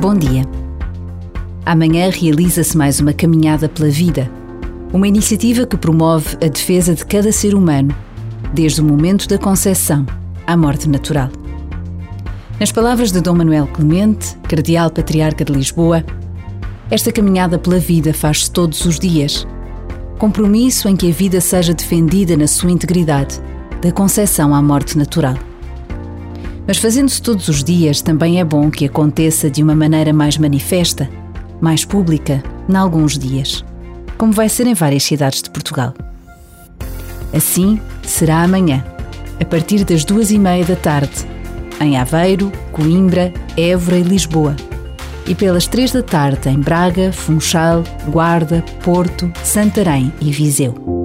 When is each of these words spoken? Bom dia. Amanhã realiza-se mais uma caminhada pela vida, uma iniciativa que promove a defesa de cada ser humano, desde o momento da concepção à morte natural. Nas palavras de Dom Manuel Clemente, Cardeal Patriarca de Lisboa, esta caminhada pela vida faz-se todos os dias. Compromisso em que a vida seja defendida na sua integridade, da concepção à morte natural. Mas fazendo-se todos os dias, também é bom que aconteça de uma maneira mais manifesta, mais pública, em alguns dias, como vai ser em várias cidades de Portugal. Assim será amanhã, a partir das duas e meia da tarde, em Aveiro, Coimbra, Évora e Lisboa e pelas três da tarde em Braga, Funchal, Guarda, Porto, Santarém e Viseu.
Bom 0.00 0.14
dia. 0.14 0.48
Amanhã 1.66 2.08
realiza-se 2.08 2.74
mais 2.74 3.00
uma 3.00 3.12
caminhada 3.12 3.68
pela 3.68 3.90
vida, 3.90 4.30
uma 4.94 5.06
iniciativa 5.06 5.66
que 5.66 5.76
promove 5.76 6.38
a 6.42 6.48
defesa 6.48 6.94
de 6.94 7.04
cada 7.04 7.30
ser 7.30 7.54
humano, 7.54 7.94
desde 8.54 8.80
o 8.80 8.84
momento 8.84 9.28
da 9.28 9.36
concepção 9.36 10.06
à 10.46 10.56
morte 10.56 10.88
natural. 10.88 11.28
Nas 12.58 12.72
palavras 12.72 13.12
de 13.12 13.20
Dom 13.20 13.34
Manuel 13.34 13.66
Clemente, 13.66 14.38
Cardeal 14.48 14.90
Patriarca 14.90 15.44
de 15.44 15.52
Lisboa, 15.52 16.02
esta 16.90 17.12
caminhada 17.12 17.58
pela 17.58 17.78
vida 17.78 18.14
faz-se 18.14 18.50
todos 18.50 18.86
os 18.86 18.98
dias. 18.98 19.46
Compromisso 20.18 20.88
em 20.88 20.96
que 20.96 21.10
a 21.10 21.12
vida 21.12 21.42
seja 21.42 21.74
defendida 21.74 22.38
na 22.38 22.46
sua 22.46 22.70
integridade, 22.70 23.38
da 23.82 23.92
concepção 23.92 24.54
à 24.54 24.62
morte 24.62 24.96
natural. 24.96 25.49
Mas 26.70 26.78
fazendo-se 26.78 27.20
todos 27.20 27.48
os 27.48 27.64
dias, 27.64 28.00
também 28.00 28.38
é 28.38 28.44
bom 28.44 28.70
que 28.70 28.84
aconteça 28.84 29.50
de 29.50 29.60
uma 29.60 29.74
maneira 29.74 30.12
mais 30.12 30.38
manifesta, 30.38 31.10
mais 31.60 31.84
pública, 31.84 32.44
em 32.68 32.76
alguns 32.76 33.18
dias, 33.18 33.64
como 34.16 34.32
vai 34.32 34.48
ser 34.48 34.68
em 34.68 34.74
várias 34.74 35.02
cidades 35.02 35.42
de 35.42 35.50
Portugal. 35.50 35.92
Assim 37.34 37.80
será 38.04 38.44
amanhã, 38.44 38.84
a 39.40 39.44
partir 39.44 39.82
das 39.82 40.04
duas 40.04 40.30
e 40.30 40.38
meia 40.38 40.64
da 40.64 40.76
tarde, 40.76 41.26
em 41.80 41.98
Aveiro, 41.98 42.52
Coimbra, 42.70 43.34
Évora 43.56 43.98
e 43.98 44.04
Lisboa 44.04 44.54
e 45.26 45.34
pelas 45.34 45.66
três 45.66 45.90
da 45.90 46.04
tarde 46.04 46.50
em 46.50 46.60
Braga, 46.60 47.12
Funchal, 47.12 47.82
Guarda, 48.06 48.64
Porto, 48.84 49.28
Santarém 49.42 50.12
e 50.20 50.30
Viseu. 50.30 50.99